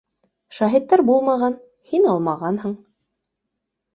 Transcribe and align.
Шаһиттар 0.59 1.01
булмаған, 1.09 1.57
һин 1.91 2.09
алмағанһың 2.13 2.73